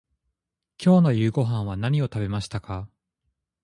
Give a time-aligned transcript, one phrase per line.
[0.83, 2.89] 今日の夕ごはんは何を食べましたか。